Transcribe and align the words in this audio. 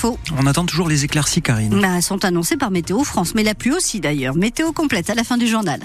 infos. 0.00 0.18
On 0.38 0.46
attend 0.46 0.64
toujours 0.64 0.88
les 0.88 1.04
éclaircies, 1.04 1.42
Karine. 1.42 1.80
Bah, 1.80 2.00
sont 2.00 2.24
annoncées 2.24 2.56
par 2.56 2.70
Météo 2.70 3.04
France, 3.04 3.34
mais 3.34 3.42
la 3.42 3.54
pluie 3.54 3.72
aussi 3.72 4.00
d'ailleurs. 4.00 4.34
Météo 4.34 4.72
complète 4.72 5.10
à 5.10 5.14
la 5.14 5.24
fin 5.24 5.36
du 5.36 5.46
journal. 5.46 5.80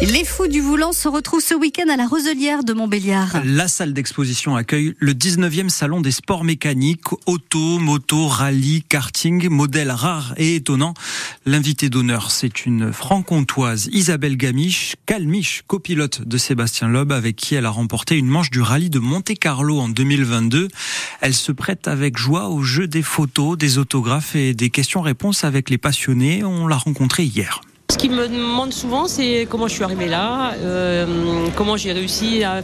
Les 0.00 0.24
fous 0.24 0.46
du 0.46 0.60
volant 0.60 0.92
se 0.92 1.08
retrouvent 1.08 1.42
ce 1.42 1.54
week-end 1.54 1.88
à 1.92 1.96
la 1.96 2.06
Roselière 2.06 2.62
de 2.62 2.72
Montbéliard. 2.72 3.42
La 3.44 3.66
salle 3.66 3.92
d'exposition 3.92 4.54
accueille 4.54 4.94
le 5.00 5.12
19e 5.12 5.70
salon 5.70 6.00
des 6.00 6.12
sports 6.12 6.44
mécaniques, 6.44 7.10
auto, 7.26 7.80
moto, 7.80 8.28
rallye, 8.28 8.84
karting, 8.88 9.48
modèles 9.48 9.90
rares 9.90 10.34
et 10.36 10.54
étonnants. 10.54 10.94
L'invité 11.46 11.90
d'honneur, 11.90 12.30
c'est 12.30 12.64
une 12.64 12.92
franc-comtoise, 12.92 13.88
Isabelle 13.90 14.36
Gamiche, 14.36 14.94
Calmiche, 15.04 15.64
copilote 15.66 16.22
de 16.22 16.38
Sébastien 16.38 16.86
Loeb, 16.86 17.10
avec 17.10 17.34
qui 17.34 17.56
elle 17.56 17.66
a 17.66 17.70
remporté 17.70 18.16
une 18.16 18.28
manche 18.28 18.50
du 18.50 18.60
rallye 18.60 18.90
de 18.90 19.00
Monte-Carlo 19.00 19.80
en 19.80 19.88
2022. 19.88 20.68
Elle 21.20 21.34
se 21.34 21.50
prête 21.50 21.88
avec 21.88 22.16
joie 22.16 22.50
au 22.50 22.62
jeu 22.62 22.86
des 22.86 23.02
photos, 23.02 23.58
des 23.58 23.78
autographes 23.78 24.36
et 24.36 24.54
des 24.54 24.70
questions-réponses 24.70 25.42
avec 25.42 25.70
les 25.70 25.78
passionnés. 25.78 26.44
On 26.44 26.68
l'a 26.68 26.76
rencontrée 26.76 27.24
hier. 27.24 27.62
Ce 27.90 27.96
qui 27.96 28.10
me 28.10 28.28
demande 28.28 28.74
souvent, 28.74 29.08
c'est 29.08 29.46
comment 29.48 29.66
je 29.66 29.72
suis 29.72 29.82
arrivé 29.82 30.08
là, 30.08 30.52
euh, 30.58 31.06
comment 31.56 31.78
j'ai 31.78 31.90
réussi 31.92 32.44
à, 32.44 32.60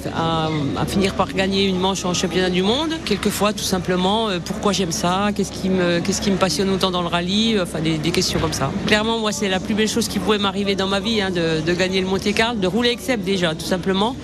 finir 0.86 1.14
par 1.14 1.32
gagner 1.32 1.64
une 1.64 1.78
manche 1.78 2.04
en 2.04 2.12
championnat 2.12 2.50
du 2.50 2.62
monde. 2.62 2.90
Quelquefois, 3.06 3.54
tout 3.54 3.64
simplement, 3.64 4.28
euh, 4.28 4.38
pourquoi 4.44 4.72
j'aime 4.72 4.92
ça, 4.92 5.30
qu'est-ce 5.34 5.50
qui, 5.50 5.70
me, 5.70 6.36
passionne 6.36 6.68
autant 6.68 6.90
dans 6.90 7.00
le 7.00 7.08
rallye, 7.08 7.58
enfin 7.58 7.80
des, 7.80 7.96
des, 7.96 8.10
questions 8.10 8.38
comme 8.38 8.52
ça. 8.52 8.70
Clairement, 8.86 9.18
moi, 9.18 9.32
c'est 9.32 9.48
la 9.48 9.60
plus 9.60 9.72
belle 9.72 9.88
chose 9.88 10.08
qui 10.08 10.18
pouvait 10.18 10.36
m'arriver 10.36 10.74
dans 10.74 10.88
ma 10.88 11.00
vie, 11.00 11.22
hein, 11.22 11.30
de, 11.30 11.72
gagner 11.72 12.02
le 12.02 12.06
Monte 12.06 12.30
Carlo, 12.34 12.60
de 12.60 12.66
rouler 12.66 12.90
avec 12.90 13.24
déjà, 13.24 13.54
tout 13.54 13.64
simplement. 13.64 14.14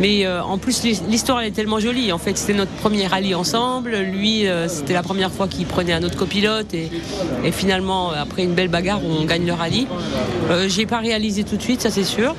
Mais 0.00 0.26
euh, 0.26 0.42
en 0.42 0.58
plus, 0.58 0.82
l'histoire 0.82 1.40
est 1.40 1.52
tellement 1.52 1.80
jolie. 1.80 2.12
En 2.12 2.18
fait, 2.18 2.36
c'était 2.36 2.54
notre 2.54 2.72
premier 2.72 3.06
rallye 3.06 3.34
ensemble. 3.34 3.96
Lui, 3.96 4.46
euh, 4.46 4.68
c'était 4.68 4.92
la 4.92 5.02
première 5.02 5.32
fois 5.32 5.48
qu'il 5.48 5.66
prenait 5.66 5.92
un 5.92 6.02
autre 6.02 6.16
copilote. 6.16 6.74
Et, 6.74 6.90
et, 7.44 7.52
finalement, 7.52 8.10
après 8.10 8.44
une 8.44 8.54
belle 8.54 8.68
bagarre, 8.68 9.00
on 9.04 9.24
gagne 9.24 9.46
le 9.46 9.54
rallye. 9.54 9.86
Euh, 10.50 10.68
j'ai 10.68 10.86
pas 10.86 10.98
réalisé 10.98 11.44
tout 11.44 11.56
de 11.56 11.62
suite, 11.62 11.80
ça 11.80 11.90
c'est 11.90 12.04
sûr. 12.04 12.34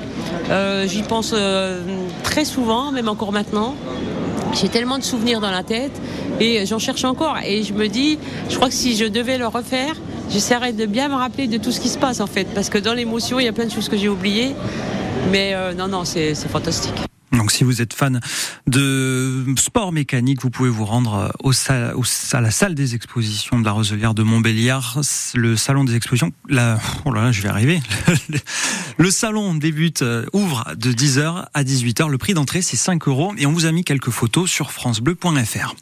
Euh, 0.50 0.86
j'y 0.86 1.02
pense 1.02 1.34
euh, 1.36 1.82
très 2.22 2.44
souvent, 2.44 2.92
même 2.92 3.08
encore 3.08 3.32
maintenant. 3.32 3.74
J'ai 4.54 4.68
tellement 4.68 4.98
de 4.98 5.04
souvenirs 5.04 5.40
dans 5.40 5.50
la 5.50 5.62
tête 5.62 5.92
et 6.40 6.64
j'en 6.64 6.78
cherche 6.78 7.04
encore. 7.04 7.36
Et 7.44 7.62
je 7.62 7.74
me 7.74 7.88
dis, 7.88 8.18
je 8.48 8.56
crois 8.56 8.68
que 8.68 8.74
si 8.74 8.96
je 8.96 9.04
devais 9.04 9.36
le 9.36 9.46
refaire, 9.46 9.94
j'essaierais 10.30 10.72
de 10.72 10.86
bien 10.86 11.08
me 11.08 11.14
rappeler 11.14 11.48
de 11.48 11.58
tout 11.58 11.70
ce 11.70 11.80
qui 11.80 11.88
se 11.88 11.98
passe 11.98 12.20
en 12.20 12.26
fait. 12.26 12.46
Parce 12.54 12.70
que 12.70 12.78
dans 12.78 12.94
l'émotion, 12.94 13.38
il 13.38 13.44
y 13.44 13.48
a 13.48 13.52
plein 13.52 13.66
de 13.66 13.72
choses 13.72 13.88
que 13.88 13.96
j'ai 13.96 14.08
oubliées. 14.08 14.54
Mais 15.30 15.52
euh, 15.54 15.74
non, 15.74 15.88
non, 15.88 16.04
c'est 16.04 16.34
fantastique. 16.34 17.07
Donc 17.38 17.52
si 17.52 17.64
vous 17.64 17.80
êtes 17.80 17.94
fan 17.94 18.20
de 18.66 19.44
sport 19.56 19.92
mécanique, 19.92 20.42
vous 20.42 20.50
pouvez 20.50 20.68
vous 20.68 20.84
rendre 20.84 21.32
au, 21.42 21.52
au, 21.52 22.04
à 22.32 22.40
la 22.40 22.50
salle 22.50 22.74
des 22.74 22.94
expositions 22.94 23.58
de 23.58 23.64
la 23.64 23.72
Roselière 23.72 24.14
de 24.14 24.22
Montbéliard, 24.22 25.00
le 25.34 25.56
salon 25.56 25.84
des 25.84 25.94
expositions. 25.94 26.32
La, 26.48 26.78
oh 27.04 27.12
là 27.12 27.22
là, 27.22 27.32
je 27.32 27.40
vais 27.42 27.48
arriver. 27.48 27.80
Le 29.00 29.12
salon 29.12 29.54
débute, 29.54 30.02
euh, 30.02 30.26
ouvre 30.32 30.64
de 30.76 30.92
10h 30.92 31.44
à 31.54 31.62
18h. 31.62 32.08
Le 32.08 32.18
prix 32.18 32.34
d'entrée, 32.34 32.62
c'est 32.62 32.76
5 32.76 33.06
euros 33.06 33.32
et 33.38 33.46
on 33.46 33.52
vous 33.52 33.64
a 33.64 33.70
mis 33.70 33.84
quelques 33.84 34.10
photos 34.10 34.50
sur 34.50 34.72
francebleu.fr 34.72 35.74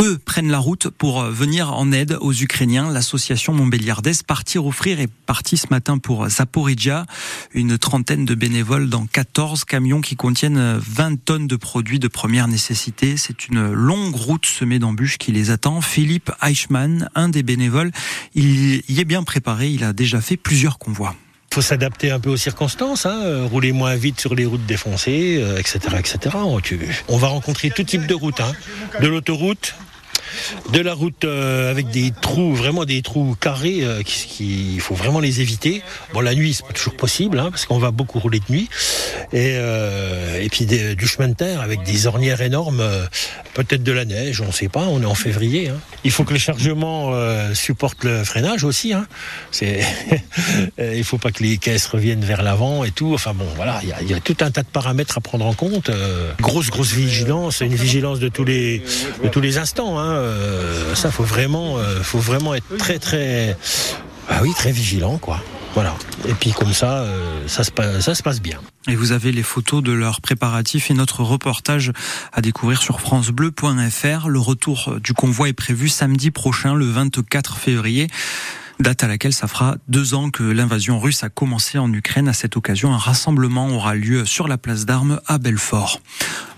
eux 0.00 0.18
prennent 0.18 0.50
la 0.50 0.58
route 0.58 0.88
pour 0.88 1.22
venir 1.24 1.72
en 1.72 1.92
aide 1.92 2.16
aux 2.20 2.32
Ukrainiens. 2.32 2.90
L'association 2.90 3.52
Montbéliardaise 3.52 4.22
Partir 4.22 4.66
offrir 4.66 5.00
est 5.00 5.10
partie 5.10 5.56
ce 5.56 5.66
matin 5.70 5.98
pour 5.98 6.28
Zaporizhia. 6.28 7.06
Une 7.52 7.78
trentaine 7.78 8.24
de 8.24 8.34
bénévoles 8.34 8.88
dans 8.88 9.06
14 9.06 9.64
camions 9.64 10.00
qui 10.00 10.16
contiennent 10.16 10.78
20 10.78 11.24
tonnes 11.24 11.46
de 11.46 11.56
produits 11.56 11.98
de 11.98 12.08
première 12.08 12.48
nécessité. 12.48 13.16
C'est 13.16 13.48
une 13.48 13.72
longue 13.72 14.14
route 14.14 14.46
semée 14.46 14.78
d'embûches 14.78 15.18
qui 15.18 15.32
les 15.32 15.50
attend. 15.50 15.80
Philippe 15.80 16.30
Eichmann, 16.42 17.08
un 17.14 17.28
des 17.28 17.42
bénévoles, 17.42 17.92
il 18.34 18.82
y 18.88 19.00
est 19.00 19.04
bien 19.04 19.22
préparé. 19.22 19.68
Il 19.68 19.84
a 19.84 19.92
déjà 19.92 20.20
fait 20.20 20.36
plusieurs 20.36 20.78
convois. 20.78 21.14
Faut 21.58 21.62
s'adapter 21.62 22.12
un 22.12 22.20
peu 22.20 22.30
aux 22.30 22.36
circonstances, 22.36 23.04
hein, 23.04 23.48
rouler 23.50 23.72
moins 23.72 23.96
vite 23.96 24.20
sur 24.20 24.36
les 24.36 24.46
routes 24.46 24.64
défoncées, 24.64 25.38
euh, 25.42 25.58
etc., 25.58 25.96
etc. 25.98 26.36
On 27.08 27.16
va 27.16 27.26
rencontrer 27.26 27.70
tout 27.70 27.82
type 27.82 28.06
de 28.06 28.14
routes, 28.14 28.40
hein, 28.40 28.52
de 29.02 29.08
l'autoroute, 29.08 29.74
de 30.72 30.80
la 30.80 30.94
route 30.94 31.24
euh, 31.24 31.70
avec 31.70 31.88
des 31.88 32.12
trous, 32.20 32.54
vraiment 32.54 32.84
des 32.84 33.02
trous 33.02 33.36
carrés, 33.40 33.80
euh, 33.82 34.02
qui, 34.02 34.74
il 34.74 34.80
faut 34.80 34.94
vraiment 34.94 35.20
les 35.20 35.40
éviter. 35.40 35.82
Bon, 36.12 36.20
la 36.20 36.34
nuit, 36.34 36.54
c'est 36.54 36.66
pas 36.66 36.72
toujours 36.72 36.96
possible, 36.96 37.38
hein, 37.38 37.50
parce 37.50 37.66
qu'on 37.66 37.78
va 37.78 37.90
beaucoup 37.90 38.18
rouler 38.18 38.40
de 38.40 38.52
nuit. 38.52 38.68
Et, 39.32 39.54
euh, 39.56 40.46
puis 40.50 40.66
du 40.66 41.06
chemin 41.06 41.28
de 41.28 41.34
terre 41.34 41.60
avec 41.60 41.82
des 41.82 42.06
ornières 42.06 42.40
énormes, 42.40 42.82
peut-être 43.52 43.82
de 43.82 43.92
la 43.92 44.06
neige, 44.06 44.40
on 44.40 44.50
sait 44.50 44.68
pas, 44.68 44.84
on 44.84 45.02
est 45.02 45.06
en 45.06 45.14
février. 45.14 45.68
Hein. 45.68 45.78
Il 46.04 46.10
faut 46.10 46.24
que 46.24 46.32
le 46.32 46.38
chargement 46.38 47.12
supporte 47.54 48.04
le 48.04 48.24
freinage 48.24 48.64
aussi. 48.64 48.94
Hein. 48.94 49.06
Il 50.78 51.04
faut 51.04 51.18
pas 51.18 51.32
que 51.32 51.42
les 51.42 51.58
caisses 51.58 51.86
reviennent 51.86 52.24
vers 52.24 52.42
l'avant 52.42 52.82
et 52.84 52.90
tout. 52.90 53.12
Enfin 53.12 53.34
bon, 53.34 53.44
voilà, 53.56 53.80
il 53.82 53.90
y 53.90 53.92
a, 53.92 54.02
y 54.02 54.14
a, 54.14 54.20
tout 54.20 54.36
un 54.40 54.50
tas 54.50 54.62
de 54.62 54.68
paramètres 54.68 55.18
à 55.18 55.20
prendre 55.20 55.44
en 55.44 55.52
compte. 55.52 55.90
grosse, 56.40 56.70
grosse 56.70 56.92
vigilance, 56.92 57.60
une 57.60 57.74
vigilance 57.74 58.20
de 58.20 58.28
tous 58.28 58.44
les, 58.44 58.82
de 59.22 59.28
tous 59.28 59.42
les 59.42 59.58
instants. 59.58 59.98
Hein. 59.98 60.27
Euh, 60.28 60.94
ça 60.94 61.10
faut 61.10 61.24
vraiment, 61.24 61.78
euh, 61.78 62.02
faut 62.02 62.18
vraiment 62.18 62.54
être 62.54 62.76
très 62.76 62.98
très, 62.98 63.56
ah 64.28 64.40
oui, 64.42 64.52
très 64.54 64.72
vigilant 64.72 65.18
quoi. 65.18 65.40
Voilà. 65.74 65.94
Et 66.26 66.34
puis 66.34 66.52
comme 66.52 66.72
ça, 66.72 66.98
euh, 66.98 67.46
ça, 67.46 67.62
se 67.62 67.70
passe, 67.70 68.00
ça 68.00 68.14
se 68.14 68.22
passe 68.22 68.40
bien. 68.40 68.60
Et 68.88 68.96
vous 68.96 69.12
avez 69.12 69.32
les 69.32 69.42
photos 69.42 69.82
de 69.82 69.92
leurs 69.92 70.20
préparatifs 70.20 70.90
et 70.90 70.94
notre 70.94 71.22
reportage 71.22 71.92
à 72.32 72.40
découvrir 72.40 72.80
sur 72.80 73.00
francebleu.fr. 73.00 74.28
Le 74.28 74.38
retour 74.38 74.96
du 75.02 75.12
convoi 75.12 75.48
est 75.50 75.52
prévu 75.52 75.88
samedi 75.88 76.30
prochain, 76.30 76.74
le 76.74 76.86
24 76.86 77.58
février 77.58 78.08
date 78.80 79.02
à 79.04 79.08
laquelle 79.08 79.32
ça 79.32 79.48
fera 79.48 79.76
deux 79.88 80.14
ans 80.14 80.30
que 80.30 80.42
l'invasion 80.42 81.00
russe 81.00 81.24
a 81.24 81.28
commencé 81.28 81.78
en 81.78 81.92
Ukraine. 81.92 82.28
À 82.28 82.32
cette 82.32 82.56
occasion, 82.56 82.92
un 82.92 82.98
rassemblement 82.98 83.68
aura 83.68 83.94
lieu 83.94 84.24
sur 84.24 84.48
la 84.48 84.58
place 84.58 84.86
d'armes 84.86 85.20
à 85.26 85.38
Belfort. 85.38 86.00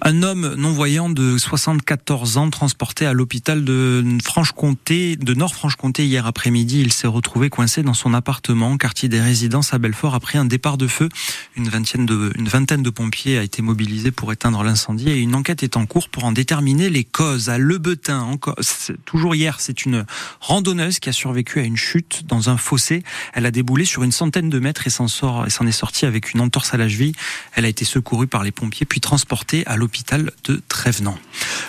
Un 0.03 0.22
homme 0.22 0.54
non-voyant 0.56 1.10
de 1.10 1.36
74 1.36 2.38
ans 2.38 2.48
transporté 2.48 3.04
à 3.04 3.12
l'hôpital 3.12 3.64
de 3.64 4.03
Franche-Comté, 4.25 5.16
de 5.16 5.34
Nord-Franche-Comté 5.34 6.06
hier 6.06 6.26
après-midi. 6.26 6.80
Il 6.80 6.92
s'est 6.92 7.06
retrouvé 7.06 7.50
coincé 7.50 7.82
dans 7.82 7.94
son 7.94 8.14
appartement, 8.14 8.76
quartier 8.78 9.09
des 9.09 9.20
résidences 9.20 9.75
à 9.75 9.78
Belfort, 9.78 10.14
après 10.14 10.38
un 10.38 10.47
départ 10.47 10.78
de 10.78 10.86
feu. 10.86 11.09
Une 11.56 11.69
vingtaine 11.69 12.06
de, 12.06 12.91
pompiers 12.91 13.38
a 13.38 13.42
été 13.42 13.60
mobilisés 13.60 14.10
pour 14.10 14.32
éteindre 14.32 14.62
l'incendie 14.62 15.10
et 15.10 15.19
une 15.19 15.34
enquête 15.34 15.62
est 15.62 15.76
en 15.76 15.84
cours 15.86 16.09
pour 16.09 16.25
en 16.25 16.32
déterminer 16.32 16.88
les 16.88 17.04
causes. 17.04 17.50
À 17.50 17.59
Lebetin, 17.59 18.20
encore, 18.20 18.56
toujours 19.04 19.34
hier, 19.34 19.60
c'est 19.60 19.84
une 19.84 20.06
randonneuse 20.41 20.98
qui 20.98 21.09
a 21.09 21.12
survécu 21.12 21.60
à 21.60 21.62
une 21.62 21.76
chute 21.76 22.09
dans 22.26 22.50
un 22.50 22.56
fossé. 22.56 23.03
Elle 23.32 23.47
a 23.47 23.50
déboulé 23.50 23.84
sur 23.84 24.03
une 24.03 24.12
centaine 24.12 24.50
de 24.50 24.59
mètres 24.59 24.87
et 24.87 24.91
s'en 24.91 25.06
est 25.06 25.72
sortie 25.72 26.06
avec 26.06 26.32
une 26.32 26.41
entorse 26.41 26.75
à 26.75 26.76
la 26.76 26.88
cheville. 26.88 27.15
Elle 27.54 27.65
a 27.65 27.69
été 27.69 27.84
secourue 27.84 28.26
par 28.26 28.43
les 28.43 28.53
pompiers 28.53 28.87
puis 28.87 29.00
transportée 29.00 29.66
à 29.66 29.76
l'hôpital 29.76 30.32
de 30.44 30.60
Trévenant. 30.69 31.19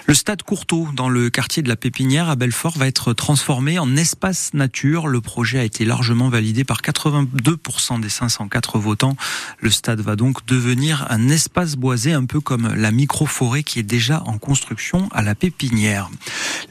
Le 0.06 0.14
stade 0.14 0.44
Courteau 0.44 0.90
dans 0.94 1.10
le 1.10 1.30
quartier 1.30 1.64
de 1.64 1.70
la 1.70 1.76
Pépinière 1.76 2.30
à 2.30 2.36
Belfort 2.36 2.78
va 2.78 2.88
être 2.88 3.14
transformé 3.14 3.80
en 3.80 3.96
espace 3.96 4.54
nature. 4.54 5.08
Le 5.08 5.22
projet 5.22 5.60
a 5.60 5.64
été 5.64 5.86
largement 5.86 6.30
validé 6.30 6.64
par 6.64 6.82
82% 6.82 8.02
des 8.02 8.10
504 8.10 8.80
votants. 8.80 9.16
Le 9.60 9.70
stade 9.70 10.02
va 10.02 10.16
donc 10.16 10.46
devenir 10.46 11.06
un 11.10 11.30
espace 11.30 11.76
boisé 11.76 12.14
un 12.14 12.26
peu 12.26 12.40
comme 12.40 12.74
la 12.74 12.92
micro-forêt 12.92 13.64
qui 13.64 13.80
est 13.80 13.84
déjà 13.84 14.24
en 14.26 14.38
construction 14.38 15.10
à 15.12 15.22
la 15.22 15.36
Pépinière. 15.36 16.10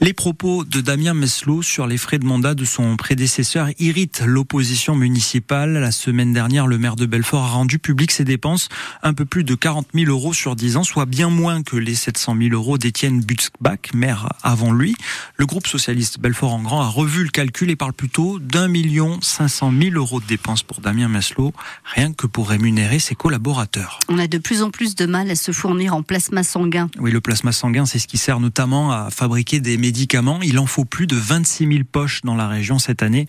Les 0.01 0.13
propos 0.13 0.65
de 0.65 0.81
Damien 0.81 1.15
Meslot 1.15 1.63
sur 1.63 1.87
les 1.87 1.99
frais 1.99 2.19
de 2.19 2.25
mandat 2.25 2.55
de 2.55 2.65
son 2.65 2.97
prédécesseur 2.97 3.60
irritent 3.79 4.23
l'opposition 4.25 4.95
municipale. 4.95 5.73
La 5.75 5.93
semaine 5.93 6.33
dernière, 6.33 6.67
le 6.67 6.79
maire 6.79 6.97
de 6.97 7.07
Belfort 7.07 7.45
a 7.45 7.49
rendu 7.49 7.79
public 7.79 8.11
ses 8.11 8.25
dépenses 8.25 8.69
un 9.03 9.15
peu 9.15 9.25
plus 9.25 9.45
de 9.45 9.55
40 9.55 9.89
000 9.95 10.11
euros 10.11 10.33
sur 10.33 10.57
10 10.57 10.77
ans, 10.77 10.85
soit 10.85 11.07
bien 11.07 11.31
moins 11.31 11.63
que 11.63 11.77
les 11.77 11.95
700 11.95 12.37
000 12.41 12.55
euros 12.55 12.79
d'Étienne 12.79 13.21
Butzbach, 13.21 13.95
maire 13.95 14.29
avant 14.43 14.73
lui. 14.73 14.95
Le 15.37 15.47
groupe 15.47 15.67
socialiste 15.67 16.21
Belfort 16.21 16.53
en 16.53 16.63
Grand 16.63 16.83
a 16.83 16.89
revu 16.89 17.25
le 17.25 17.31
calcul 17.31 17.71
et 17.71 17.77
parle 17.77 17.93
plutôt 17.93 18.39
d'un 18.39 18.69
million 18.69 19.19
500 19.21 19.73
000 19.81 19.95
euros 19.97 20.21
de 20.21 20.27
dépenses 20.27 20.63
pour 20.63 20.81
Damien 20.81 21.09
Meslot, 21.09 21.53
rien 21.85 22.13
que 22.13 22.27
pour 22.27 22.49
rémunérer 22.49 22.99
ses 22.99 23.15
collaborateurs. 23.15 23.99
On 24.09 24.19
a 24.19 24.27
de 24.27 24.39
plus 24.39 24.63
en 24.63 24.71
plus 24.71 24.95
de 24.95 25.07
mal 25.07 25.31
à 25.31 25.35
se 25.35 25.53
fournir 25.53 25.95
en 25.95 26.03
plasma 26.03 26.43
sanguin. 26.43 26.89
Oui, 26.99 27.11
le 27.11 27.21
plasma 27.21 27.53
sanguin, 27.53 27.87
c'est 27.87 27.99
ce 27.99 28.07
qui 28.07 28.19
sert 28.19 28.41
notamment 28.41 28.93
à 28.93 29.11
fabriquer 29.11 29.61
des 29.61 29.77
médicaments. 29.77 30.41
Il 30.43 30.59
en 30.59 30.67
faut 30.67 30.85
plus 30.85 31.07
de 31.07 31.17
26 31.17 31.67
000 31.67 31.79
poches 31.91 32.23
dans 32.23 32.35
la 32.35 32.49
région 32.49 32.79
cette 32.79 33.03
année. 33.03 33.27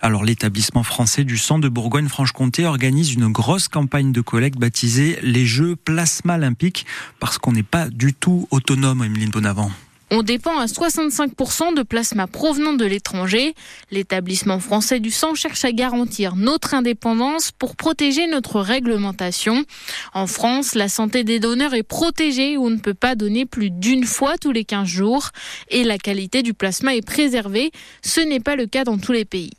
Alors 0.00 0.24
l'établissement 0.24 0.82
français 0.82 1.24
du 1.24 1.38
sang 1.38 1.58
de 1.58 1.68
Bourgogne-Franche-Comté 1.68 2.66
organise 2.66 3.12
une 3.14 3.28
grosse 3.28 3.68
campagne 3.68 4.12
de 4.12 4.20
collecte 4.20 4.58
baptisée 4.58 5.18
les 5.22 5.46
Jeux 5.46 5.76
Plasma 5.76 6.34
Olympiques 6.34 6.86
parce 7.20 7.38
qu'on 7.38 7.52
n'est 7.52 7.62
pas 7.62 7.88
du 7.88 8.12
tout 8.12 8.46
autonome, 8.50 9.02
Emeline 9.02 9.30
Bonavent. 9.30 9.70
On 10.10 10.22
dépend 10.22 10.58
à 10.58 10.66
65% 10.66 11.74
de 11.74 11.82
plasma 11.82 12.26
provenant 12.26 12.74
de 12.74 12.84
l'étranger. 12.84 13.54
L'établissement 13.90 14.60
français 14.60 15.00
du 15.00 15.10
sang 15.10 15.34
cherche 15.34 15.64
à 15.64 15.72
garantir 15.72 16.36
notre 16.36 16.74
indépendance 16.74 17.50
pour 17.50 17.74
protéger 17.74 18.26
notre 18.28 18.60
réglementation. 18.60 19.64
En 20.12 20.26
France, 20.26 20.74
la 20.74 20.88
santé 20.88 21.24
des 21.24 21.40
donneurs 21.40 21.74
est 21.74 21.82
protégée. 21.82 22.58
On 22.58 22.70
ne 22.70 22.78
peut 22.78 22.94
pas 22.94 23.16
donner 23.16 23.46
plus 23.46 23.70
d'une 23.70 24.04
fois 24.04 24.36
tous 24.38 24.52
les 24.52 24.64
15 24.64 24.86
jours. 24.86 25.30
Et 25.68 25.82
la 25.82 25.98
qualité 25.98 26.42
du 26.42 26.54
plasma 26.54 26.94
est 26.94 27.04
préservée. 27.04 27.72
Ce 28.02 28.20
n'est 28.20 28.40
pas 28.40 28.54
le 28.54 28.66
cas 28.66 28.84
dans 28.84 28.98
tous 28.98 29.12
les 29.12 29.24
pays. 29.24 29.50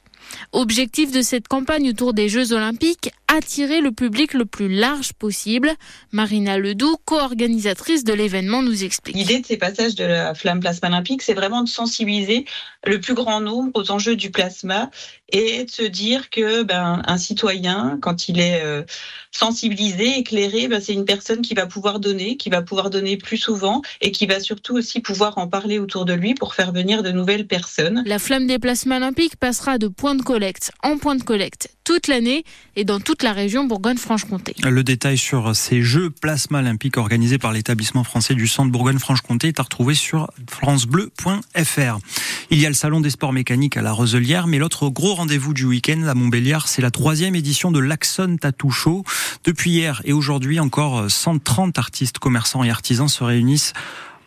Objectif 0.51 1.11
de 1.11 1.21
cette 1.21 1.47
campagne 1.47 1.89
autour 1.89 2.13
des 2.13 2.29
Jeux 2.29 2.53
Olympiques, 2.53 3.11
attirer 3.35 3.81
le 3.81 3.91
public 3.91 4.33
le 4.33 4.45
plus 4.45 4.69
large 4.69 5.13
possible. 5.13 5.71
Marina 6.11 6.57
Ledoux, 6.57 6.97
co-organisatrice 7.05 8.03
de 8.03 8.13
l'événement, 8.13 8.61
nous 8.61 8.83
explique. 8.83 9.15
L'idée 9.15 9.39
de 9.39 9.45
ces 9.45 9.57
passages 9.57 9.95
de 9.95 10.05
la 10.05 10.33
flamme 10.33 10.59
plasma 10.59 10.87
olympique, 10.87 11.21
c'est 11.21 11.33
vraiment 11.33 11.61
de 11.61 11.69
sensibiliser 11.69 12.45
le 12.85 12.99
plus 12.99 13.13
grand 13.13 13.41
nombre 13.41 13.71
aux 13.75 13.91
enjeux 13.91 14.15
du 14.15 14.31
plasma 14.31 14.89
et 15.31 15.65
de 15.65 15.69
se 15.69 15.83
dire 15.83 16.29
que 16.29 16.63
ben, 16.63 17.01
un 17.05 17.17
citoyen, 17.17 17.97
quand 18.01 18.29
il 18.29 18.39
est 18.39 18.61
euh, 18.63 18.83
sensibilisé, 19.31 20.19
éclairé, 20.19 20.67
ben, 20.67 20.79
c'est 20.79 20.93
une 20.93 21.05
personne 21.05 21.41
qui 21.41 21.53
va 21.53 21.65
pouvoir 21.65 21.99
donner, 21.99 22.37
qui 22.37 22.49
va 22.49 22.61
pouvoir 22.61 22.89
donner 22.89 23.17
plus 23.17 23.37
souvent 23.37 23.81
et 24.01 24.11
qui 24.11 24.27
va 24.27 24.39
surtout 24.39 24.75
aussi 24.75 25.01
pouvoir 25.01 25.37
en 25.37 25.47
parler 25.47 25.79
autour 25.79 26.05
de 26.05 26.13
lui 26.13 26.35
pour 26.35 26.53
faire 26.53 26.71
venir 26.71 27.03
de 27.03 27.11
nouvelles 27.11 27.47
personnes. 27.47 28.03
La 28.05 28.19
flamme 28.19 28.47
des 28.47 28.59
plasmas 28.59 28.97
olympiques 28.97 29.35
passera 29.35 29.77
de 29.77 29.87
point 29.87 30.15
de 30.15 30.21
collecte 30.21 30.71
en 30.83 30.97
point 30.97 31.15
de 31.15 31.23
collecte 31.23 31.74
toute 31.85 32.07
l'année 32.07 32.43
et 32.75 32.83
dans 32.83 32.99
toute 32.99 33.23
la 33.23 33.31
région 33.31 33.63
Bourgogne-Franche-Comté. 33.63 34.55
Le 34.63 34.83
détail 34.83 35.17
sur 35.17 35.55
ces 35.55 35.81
Jeux 35.81 36.09
plasma 36.09 36.59
olympiques 36.59 36.97
organisés 36.97 37.37
par 37.37 37.53
l'établissement 37.53 38.03
français 38.03 38.35
du 38.35 38.47
centre 38.47 38.71
Bourgogne-Franche-Comté 38.71 39.47
est 39.47 39.59
à 39.61 39.63
retrouver 39.63 39.95
sur 39.95 40.29
francebleu.fr. 40.49 41.99
Il 42.51 42.59
y 42.59 42.65
a 42.65 42.69
le 42.69 42.75
salon 42.75 42.99
des 42.99 43.11
sports 43.11 43.31
mécaniques 43.31 43.77
à 43.77 43.81
la 43.81 43.93
Roselière, 43.93 44.47
mais 44.47 44.57
l'autre 44.57 44.89
gros 44.89 45.13
rendez-vous 45.13 45.53
du 45.53 45.65
week-end 45.65 46.03
à 46.03 46.13
Montbéliard, 46.13 46.67
c'est 46.67 46.81
la 46.81 46.91
troisième 46.91 47.35
édition 47.35 47.71
de 47.71 47.79
l'Axon 47.79 48.37
Tattoo. 48.41 49.03
Depuis 49.43 49.71
hier 49.71 50.01
et 50.05 50.13
aujourd'hui, 50.13 50.59
encore 50.59 51.09
130 51.09 51.77
artistes, 51.77 52.19
commerçants 52.19 52.63
et 52.63 52.69
artisans 52.69 53.07
se 53.07 53.23
réunissent 53.23 53.73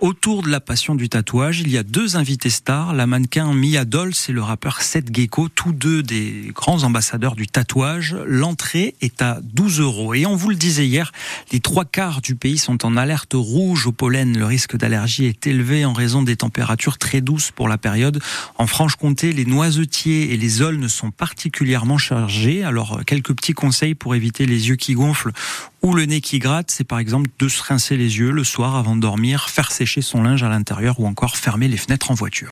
Autour 0.00 0.42
de 0.42 0.48
la 0.48 0.60
passion 0.60 0.94
du 0.94 1.08
tatouage, 1.08 1.58
il 1.58 1.72
y 1.72 1.76
a 1.76 1.82
deux 1.82 2.14
invités 2.14 2.50
stars, 2.50 2.94
la 2.94 3.08
mannequin 3.08 3.52
Mia 3.52 3.84
Dolls 3.84 4.12
et 4.28 4.32
le 4.32 4.40
rappeur 4.40 4.80
Seth 4.80 5.12
Gecko, 5.12 5.48
tous 5.48 5.72
deux 5.72 6.04
des 6.04 6.52
grands 6.54 6.84
ambassadeurs 6.84 7.34
du 7.34 7.48
tatouage. 7.48 8.16
L'entrée 8.24 8.94
est 9.00 9.20
à 9.22 9.40
12 9.42 9.80
euros. 9.80 10.14
Et 10.14 10.24
on 10.24 10.36
vous 10.36 10.50
le 10.50 10.54
disait 10.54 10.86
hier, 10.86 11.10
les 11.50 11.58
trois 11.58 11.84
quarts 11.84 12.20
du 12.20 12.36
pays 12.36 12.58
sont 12.58 12.86
en 12.86 12.96
alerte 12.96 13.32
rouge 13.34 13.88
au 13.88 13.92
pollen. 13.92 14.38
Le 14.38 14.44
risque 14.44 14.76
d'allergie 14.76 15.24
est 15.24 15.48
élevé 15.48 15.84
en 15.84 15.94
raison 15.94 16.22
des 16.22 16.36
températures 16.36 16.98
très 16.98 17.20
douces 17.20 17.50
pour 17.50 17.66
la 17.66 17.76
période. 17.76 18.22
En 18.56 18.68
Franche-Comté, 18.68 19.32
les 19.32 19.46
noisetiers 19.46 20.32
et 20.32 20.36
les 20.36 20.62
aulnes 20.62 20.88
sont 20.88 21.10
particulièrement 21.10 21.98
chargés. 21.98 22.62
Alors, 22.62 23.00
quelques 23.04 23.34
petits 23.34 23.52
conseils 23.52 23.96
pour 23.96 24.14
éviter 24.14 24.46
les 24.46 24.68
yeux 24.68 24.76
qui 24.76 24.94
gonflent 24.94 25.32
ou 25.82 25.94
le 25.94 26.04
nez 26.04 26.20
qui 26.20 26.38
gratte, 26.38 26.70
c'est 26.70 26.84
par 26.84 26.98
exemple 26.98 27.30
de 27.38 27.48
se 27.48 27.62
rincer 27.62 27.96
les 27.96 28.19
yeux 28.19 28.30
le 28.30 28.44
soir 28.44 28.76
avant 28.76 28.96
de 28.96 29.00
dormir, 29.00 29.48
faire 29.48 29.72
sécher 29.72 30.02
son 30.02 30.22
linge 30.22 30.42
à 30.42 30.48
l'intérieur 30.48 31.00
ou 31.00 31.06
encore 31.06 31.36
fermer 31.36 31.69
les 31.69 31.76
fenêtres 31.76 32.10
en 32.10 32.14
voiture. 32.14 32.46